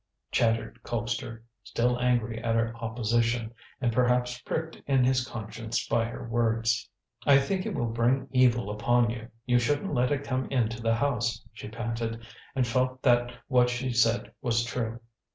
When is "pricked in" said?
4.39-5.03